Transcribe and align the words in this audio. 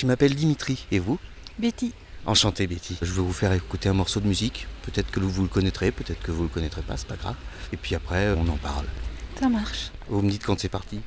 Je 0.00 0.06
m'appelle 0.06 0.34
Dimitri, 0.34 0.86
et 0.90 0.98
vous? 0.98 1.18
Betty. 1.58 1.92
Enchanté 2.24 2.66
Betty. 2.66 2.96
Je 3.02 3.12
vais 3.12 3.20
vous 3.20 3.34
faire 3.34 3.52
écouter 3.52 3.90
un 3.90 3.92
morceau 3.92 4.20
de 4.20 4.26
musique. 4.26 4.66
Peut-être 4.80 5.10
que 5.10 5.20
vous 5.20 5.42
le 5.42 5.48
connaîtrez, 5.48 5.92
peut-être 5.92 6.22
que 6.22 6.30
vous 6.30 6.44
le 6.44 6.48
connaîtrez 6.48 6.80
pas, 6.80 6.96
c'est 6.96 7.06
pas 7.06 7.16
grave. 7.16 7.34
Et 7.70 7.76
puis 7.76 7.94
après, 7.94 8.30
on 8.30 8.48
en 8.48 8.56
parle. 8.56 8.86
Ça 9.38 9.50
marche. 9.50 9.90
Vous 10.08 10.22
me 10.22 10.30
dites 10.30 10.42
quand 10.42 10.58
c'est 10.58 10.70
parti 10.70 11.00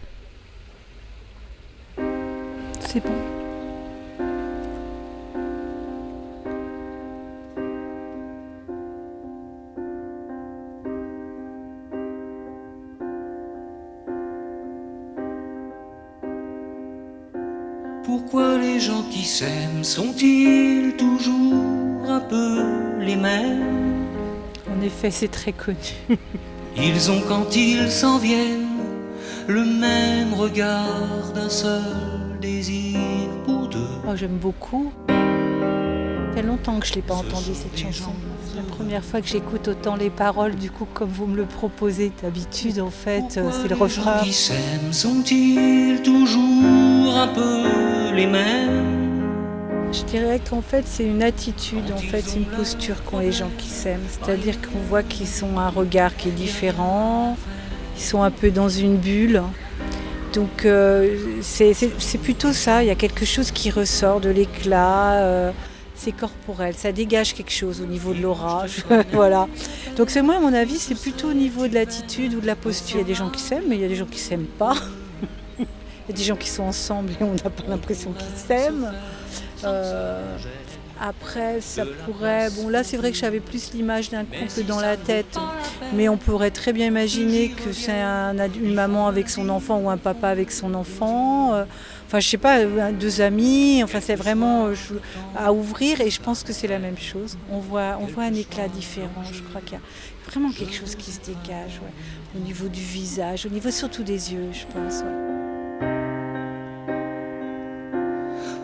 C'est 2.82 3.00
bon. 3.00 3.43
Pourquoi 18.06 18.58
les 18.58 18.82
gens 18.82 19.04
qui 19.10 19.24
s'aiment 19.24 19.84
sont-ils 19.84 20.96
toujours 20.98 22.10
un 22.10 22.20
peu 22.20 22.62
les 23.00 23.16
mêmes? 23.16 24.08
En 24.70 24.82
effet, 24.82 25.10
c'est 25.10 25.30
très 25.30 25.54
connu. 25.54 25.78
Ils 26.76 27.12
ont 27.12 27.22
quand 27.28 27.56
ils 27.56 27.90
s'en 27.90 28.18
viennent 28.18 28.68
le 29.48 29.64
même 29.64 30.34
regard 30.34 31.32
d'un 31.36 31.50
seul 31.50 31.84
désir 32.42 33.00
pour 33.46 33.68
deux. 33.68 33.88
Moi, 34.04 34.16
j'aime 34.16 34.38
beaucoup. 34.38 34.92
Fait 36.36 36.42
longtemps 36.42 36.80
que 36.80 36.86
je 36.88 36.92
ne 36.92 36.96
l'ai 36.96 37.02
pas 37.04 37.14
entendu 37.16 37.52
cette 37.54 37.78
chanson. 37.78 38.12
C'est 38.50 38.56
la 38.58 38.64
première 38.64 39.04
fois 39.04 39.22
que 39.22 39.28
j'écoute 39.28 39.68
autant 39.68 39.96
les 39.96 40.10
paroles, 40.10 40.56
du 40.56 40.72
coup, 40.72 40.88
comme 40.94 41.10
vous 41.10 41.28
me 41.28 41.36
le 41.38 41.46
proposez. 41.46 42.12
D'habitude, 42.24 42.80
en 42.80 42.90
fait, 42.90 43.38
euh, 43.38 43.50
c'est 43.52 43.68
le 43.68 43.76
Pourquoi 43.76 43.88
les 43.88 43.94
gens 43.94 44.02
refrain. 44.02 44.24
qui 44.24 44.34
s'aiment 44.34 44.92
sont-ils 44.94 46.02
toujours 46.02 47.18
un 47.18 47.28
peu 47.28 48.16
les 48.16 48.26
mêmes? 48.26 49.30
Je 49.92 50.04
dirais 50.06 50.40
qu'en 50.50 50.62
fait, 50.62 50.86
c'est 50.88 51.04
une 51.06 51.22
attitude, 51.22 51.92
en 51.94 51.98
fait, 51.98 52.24
c'est 52.26 52.38
une 52.38 52.46
posture 52.46 53.04
qu'ont 53.04 53.20
les 53.20 53.32
gens 53.32 53.50
qui 53.60 53.68
s'aiment. 53.70 54.02
C'est-à-dire 54.10 54.56
qu'on 54.60 54.80
voit 54.90 55.04
qu'ils 55.04 55.46
ont 55.46 55.60
un 55.60 55.70
regard 55.70 56.16
qui 56.16 56.30
est 56.30 56.32
différent, 56.32 57.38
ils 57.96 58.02
sont 58.02 58.24
un 58.24 58.32
peu 58.32 58.50
dans 58.50 58.70
une 58.70 58.98
bulle. 58.98 59.44
Donc, 60.34 60.66
euh, 60.66 61.16
c'est 61.42 62.18
plutôt 62.24 62.54
ça. 62.54 62.82
Il 62.84 62.88
y 62.88 62.92
a 62.92 62.96
quelque 62.96 63.24
chose 63.24 63.52
qui 63.52 63.70
ressort 63.70 64.20
de 64.20 64.30
l'éclat. 64.30 65.14
euh, 65.22 65.52
c'est 66.04 66.12
corporel, 66.12 66.76
ça 66.76 66.92
dégage 66.92 67.34
quelque 67.34 67.52
chose 67.52 67.80
au 67.82 67.86
niveau 67.86 68.14
de 68.14 68.22
l'orage. 68.22 68.84
voilà. 69.14 69.48
Donc, 69.96 70.10
c'est 70.10 70.22
moi, 70.22 70.36
à 70.36 70.40
mon 70.40 70.54
avis, 70.54 70.78
c'est 70.78 71.00
plutôt 71.00 71.30
au 71.30 71.34
niveau 71.34 71.68
de 71.68 71.74
l'attitude 71.74 72.34
ou 72.34 72.42
de 72.42 72.46
la 72.46 72.58
posture. 72.58 72.98
Il 72.98 73.02
y 73.02 73.06
a 73.06 73.08
des 73.08 73.14
gens 73.14 73.30
qui 73.30 73.42
s'aiment, 73.42 73.64
mais 73.70 73.76
il 73.76 73.82
y 73.82 73.86
a 73.86 73.88
des 73.88 73.96
gens 73.96 74.06
qui 74.06 74.20
s'aiment 74.20 74.46
pas. 74.46 74.76
Il 75.60 76.12
y 76.12 76.12
a 76.12 76.18
des 76.18 76.24
gens 76.24 76.36
qui 76.36 76.50
sont 76.50 76.64
ensemble 76.64 77.12
et 77.12 77.24
on 77.24 77.34
n'a 77.34 77.50
pas 77.50 77.64
l'impression 77.70 78.12
qu'ils 78.12 78.36
s'aiment. 78.36 78.92
Euh, 79.64 80.38
après, 81.06 81.60
ça 81.60 81.84
pourrait. 82.06 82.50
Bon, 82.52 82.70
là, 82.70 82.84
c'est 82.84 82.96
vrai 82.96 83.12
que 83.12 83.18
j'avais 83.18 83.42
plus 83.42 83.74
l'image 83.74 84.10
d'un 84.10 84.24
couple 84.24 84.64
dans 84.66 84.80
la 84.80 84.96
tête, 84.96 85.38
mais 85.94 86.08
on 86.08 86.16
pourrait 86.16 86.52
très 86.52 86.72
bien 86.72 86.88
imaginer 86.88 87.50
que 87.50 87.74
c'est 87.74 87.92
un 87.92 88.34
une 88.56 88.74
maman 88.74 89.08
avec 89.08 89.30
son 89.30 89.50
enfant 89.50 89.80
ou 89.80 89.90
un 89.90 89.98
papa 89.98 90.30
avec 90.30 90.52
son 90.52 90.74
enfant. 90.74 91.54
Euh, 91.54 91.66
Enfin, 92.14 92.20
je 92.20 92.30
sais 92.30 92.38
pas, 92.38 92.60
euh, 92.60 92.92
deux 92.92 93.22
amis. 93.22 93.82
Enfin, 93.84 94.00
c'est 94.00 94.14
vraiment 94.14 94.68
euh, 94.68 94.76
à 95.36 95.52
ouvrir 95.52 96.00
et 96.00 96.12
je 96.12 96.22
pense 96.22 96.44
que 96.44 96.54
c'est 96.54 96.68
la 96.68 96.78
même 96.78 96.98
chose. 96.98 97.40
On 97.50 97.58
voit, 97.58 97.98
on 98.00 98.06
voit 98.06 98.26
un 98.26 98.34
éclat 98.36 98.68
différent. 98.68 99.24
Je 99.32 99.42
crois 99.42 99.62
qu'il 99.62 99.74
y 99.74 99.78
a 99.78 100.30
vraiment 100.30 100.52
quelque 100.52 100.76
chose 100.76 100.94
qui 100.94 101.10
se 101.10 101.22
dégage 101.22 101.82
au 102.36 102.40
niveau 102.40 102.68
du 102.68 102.82
visage, 102.82 103.48
au 103.48 103.50
niveau 103.50 103.72
surtout 103.72 104.04
des 104.04 104.32
yeux, 104.32 104.50
je 104.54 104.66
pense. 104.72 105.02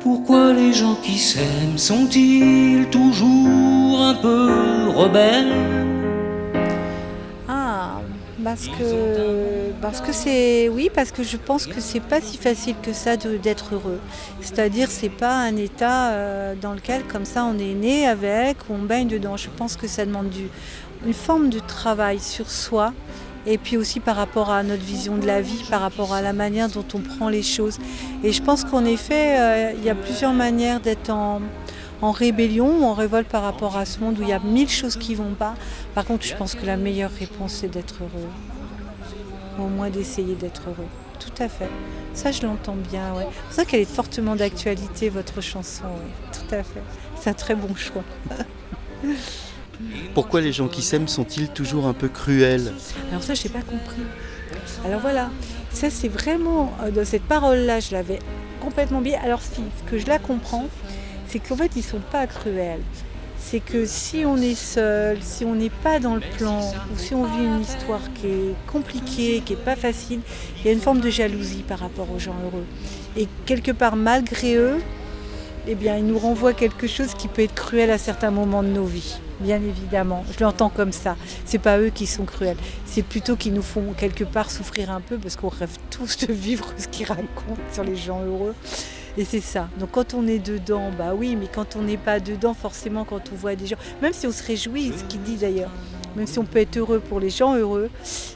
Pourquoi 0.01 0.53
les 0.53 0.71
gens 0.71 0.95
qui 0.95 1.17
s'aiment 1.17 1.77
sont-ils 1.77 2.87
toujours 2.89 4.01
un 4.01 4.15
peu 4.15 4.87
rebelles? 4.95 5.53
Ah, 7.49 7.99
parce 8.41 8.67
que 8.67 9.71
parce 9.81 9.99
que 9.99 10.13
c'est 10.13 10.69
oui, 10.69 10.89
parce 10.93 11.11
que 11.11 11.23
je 11.23 11.35
pense 11.35 11.67
que 11.67 11.81
c'est 11.81 11.99
pas 11.99 12.21
si 12.21 12.37
facile 12.37 12.75
que 12.81 12.93
ça 12.93 13.17
d'être 13.17 13.75
heureux. 13.75 13.99
C'est-à-dire 14.39 14.89
c'est 14.89 15.09
pas 15.09 15.35
un 15.35 15.57
état 15.57 16.11
euh, 16.11 16.53
dans 16.55 16.73
lequel 16.73 17.03
comme 17.03 17.25
ça 17.25 17.43
on 17.43 17.59
est 17.59 17.73
né 17.73 18.07
avec, 18.07 18.57
ou 18.69 18.75
on 18.75 18.83
baigne 18.83 19.09
dedans. 19.09 19.35
Je 19.35 19.49
pense 19.49 19.75
que 19.75 19.87
ça 19.87 20.05
demande 20.05 20.29
du, 20.29 20.47
une 21.05 21.13
forme 21.13 21.49
de 21.49 21.59
travail 21.59 22.19
sur 22.19 22.49
soi. 22.49 22.93
Et 23.45 23.57
puis 23.57 23.77
aussi 23.77 23.99
par 23.99 24.15
rapport 24.15 24.49
à 24.49 24.63
notre 24.63 24.83
vision 24.83 25.17
de 25.17 25.25
la 25.25 25.41
vie, 25.41 25.63
par 25.69 25.81
rapport 25.81 26.13
à 26.13 26.21
la 26.21 26.33
manière 26.33 26.69
dont 26.69 26.85
on 26.93 26.99
prend 26.99 27.29
les 27.29 27.43
choses. 27.43 27.77
Et 28.23 28.31
je 28.31 28.41
pense 28.41 28.63
qu'en 28.63 28.85
effet, 28.85 29.39
euh, 29.39 29.73
il 29.77 29.83
y 29.83 29.89
a 29.89 29.95
plusieurs 29.95 30.33
manières 30.33 30.79
d'être 30.79 31.09
en, 31.09 31.41
rébellion 32.01 32.79
ou 32.79 32.83
en 32.85 32.93
révolte 32.93 33.27
par 33.27 33.43
rapport 33.43 33.77
à 33.77 33.85
ce 33.85 33.99
monde 33.99 34.19
où 34.19 34.23
il 34.23 34.29
y 34.29 34.33
a 34.33 34.39
mille 34.39 34.69
choses 34.69 34.95
qui 34.95 35.15
vont 35.15 35.33
pas. 35.37 35.55
Par 35.95 36.05
contre, 36.05 36.25
je 36.25 36.35
pense 36.35 36.55
que 36.55 36.65
la 36.65 36.77
meilleure 36.77 37.11
réponse, 37.11 37.53
c'est 37.53 37.67
d'être 37.67 37.95
heureux. 38.01 38.29
Au 39.59 39.67
moins 39.67 39.89
d'essayer 39.89 40.35
d'être 40.35 40.63
heureux. 40.67 40.87
Tout 41.19 41.43
à 41.43 41.49
fait. 41.49 41.69
Ça, 42.13 42.31
je 42.31 42.43
l'entends 42.43 42.77
bien. 42.89 43.13
C'est 43.17 43.25
pour 43.25 43.53
ça 43.53 43.65
qu'elle 43.65 43.81
est 43.81 43.93
fortement 43.93 44.35
d'actualité, 44.35 45.09
votre 45.09 45.41
chanson. 45.41 45.83
Tout 46.31 46.55
à 46.55 46.63
fait. 46.63 46.81
C'est 47.19 47.29
un 47.29 47.33
très 47.33 47.55
bon 47.55 47.75
choix. 47.75 48.03
Pourquoi 50.13 50.41
les 50.41 50.51
gens 50.51 50.67
qui 50.67 50.81
s'aiment 50.81 51.07
sont-ils 51.07 51.49
toujours 51.49 51.87
un 51.87 51.93
peu 51.93 52.09
cruels 52.09 52.73
Alors 53.09 53.23
ça, 53.23 53.33
je 53.33 53.43
n'ai 53.43 53.49
pas 53.49 53.61
compris. 53.61 54.01
Alors 54.85 55.01
voilà, 55.01 55.29
ça 55.71 55.89
c'est 55.89 56.07
vraiment, 56.07 56.73
euh, 56.81 56.91
dans 56.91 57.05
cette 57.05 57.23
parole-là, 57.23 57.79
je 57.79 57.91
l'avais 57.91 58.19
complètement 58.59 59.01
bien. 59.01 59.19
Alors 59.23 59.41
si, 59.41 59.61
ce 59.77 59.89
que 59.89 59.97
je 59.97 60.07
la 60.07 60.19
comprends, 60.19 60.67
c'est 61.27 61.39
qu'en 61.39 61.55
fait, 61.55 61.71
ils 61.75 61.79
ne 61.79 61.83
sont 61.83 62.01
pas 62.11 62.27
cruels. 62.27 62.81
C'est 63.37 63.61
que 63.61 63.85
si 63.85 64.25
on 64.25 64.37
est 64.37 64.55
seul, 64.55 65.17
si 65.21 65.45
on 65.45 65.55
n'est 65.55 65.69
pas 65.69 65.99
dans 65.99 66.15
le 66.15 66.21
plan, 66.37 66.59
ou 66.59 66.97
si 66.97 67.15
on 67.15 67.23
vit 67.23 67.45
une 67.45 67.61
histoire 67.61 68.01
qui 68.15 68.27
est 68.27 68.55
compliquée, 68.67 69.41
qui 69.45 69.53
n'est 69.53 69.61
pas 69.61 69.77
facile, 69.77 70.19
il 70.59 70.65
y 70.65 70.69
a 70.69 70.73
une 70.73 70.81
forme 70.81 70.99
de 70.99 71.09
jalousie 71.09 71.63
par 71.67 71.79
rapport 71.79 72.11
aux 72.11 72.19
gens 72.19 72.35
heureux. 72.43 72.65
Et 73.15 73.27
quelque 73.45 73.71
part, 73.71 73.95
malgré 73.95 74.55
eux, 74.55 74.79
eh 75.71 75.75
bien, 75.75 75.97
ils 75.97 76.05
nous 76.05 76.17
renvoient 76.17 76.53
quelque 76.53 76.87
chose 76.87 77.13
qui 77.13 77.27
peut 77.27 77.43
être 77.43 77.53
cruel 77.53 77.91
à 77.91 77.99
certains 77.99 78.31
moments 78.31 78.63
de 78.63 78.69
nos 78.69 78.85
vies, 78.85 79.19
bien 79.39 79.57
évidemment. 79.57 80.25
Je 80.35 80.43
l'entends 80.43 80.69
comme 80.69 80.91
ça. 80.91 81.15
C'est 81.45 81.59
pas 81.59 81.77
eux 81.77 81.91
qui 81.93 82.07
sont 82.07 82.25
cruels, 82.25 82.57
c'est 82.85 83.03
plutôt 83.03 83.35
qu'ils 83.35 83.53
nous 83.53 83.61
font 83.61 83.93
quelque 83.95 84.23
part 84.23 84.49
souffrir 84.49 84.89
un 84.89 84.99
peu 84.99 85.19
parce 85.19 85.35
qu'on 85.35 85.49
rêve 85.49 85.77
tous 85.91 86.25
de 86.25 86.33
vivre 86.33 86.73
ce 86.75 86.87
qu'ils 86.87 87.05
racontent 87.05 87.61
sur 87.71 87.83
les 87.83 87.95
gens 87.95 88.21
heureux. 88.25 88.55
Et 89.15 89.25
c'est 89.25 89.41
ça. 89.41 89.69
Donc 89.79 89.91
quand 89.91 90.15
on 90.15 90.25
est 90.27 90.39
dedans, 90.39 90.89
bah 90.97 91.13
oui, 91.15 91.35
mais 91.35 91.47
quand 91.53 91.75
on 91.75 91.83
n'est 91.83 91.97
pas 91.97 92.19
dedans, 92.19 92.55
forcément, 92.55 93.05
quand 93.05 93.31
on 93.31 93.35
voit 93.35 93.55
des 93.55 93.67
gens, 93.67 93.77
même 94.01 94.13
si 94.13 94.25
on 94.25 94.31
se 94.31 94.43
réjouit, 94.43 94.91
ce 94.97 95.03
qu'il 95.03 95.21
dit 95.21 95.35
d'ailleurs, 95.35 95.71
même 96.15 96.27
si 96.27 96.39
on 96.39 96.45
peut 96.45 96.59
être 96.59 96.77
heureux 96.77 96.99
pour 96.99 97.19
les 97.19 97.29
gens 97.29 97.55
heureux, 97.55 97.89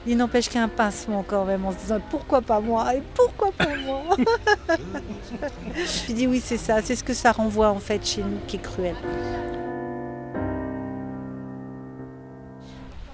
il 0.06 0.18
n'empêche 0.18 0.48
qu'il 0.48 0.58
y 0.58 0.60
a 0.60 0.64
un 0.64 0.68
pincement 0.70 1.24
quand 1.28 1.46
même 1.46 1.66
en 1.66 1.72
se 1.72 1.78
disant 1.78 2.00
pourquoi 2.10 2.42
pas 2.42 2.60
moi 2.60 2.96
et 2.96 3.02
pourquoi 3.16 3.52
pas 3.52 3.76
moi 3.86 4.16
Je 6.08 6.14
dis 6.14 6.28
oui, 6.28 6.42
c'est 6.44 6.58
ça, 6.58 6.82
c'est 6.82 6.96
ce 6.96 7.04
que 7.04 7.14
ça 7.14 7.32
renvoie 7.32 7.70
en 7.70 7.80
fait 7.80 8.06
chez 8.06 8.22
nous 8.22 8.38
qui 8.48 8.58
est 8.58 8.62
cruel. 8.62 8.96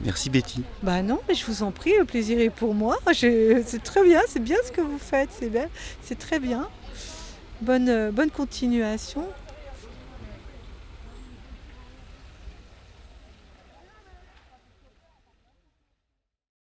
Merci 0.02 0.30
Betty. 0.30 0.64
Bah 0.82 1.02
non, 1.02 1.20
mais 1.28 1.36
je 1.36 1.46
vous 1.46 1.62
en 1.62 1.72
prie, 1.72 1.92
le 2.00 2.06
plaisir 2.06 2.40
est 2.40 2.50
pour 2.50 2.74
moi. 2.74 2.98
Je- 3.12 3.62
C'est 3.66 3.84
très 3.84 4.04
bien, 4.04 4.22
c'est 4.30 4.40
bien 4.42 4.56
ce 4.66 4.72
que 4.72 4.82
vous 4.82 4.98
faites, 4.98 5.30
c'est 5.38 5.50
bien, 5.50 5.68
c'est 6.02 6.18
très 6.18 6.40
bien. 6.40 6.70
Bonne, 7.62 8.10
bonne 8.12 8.30
continuation. 8.32 9.26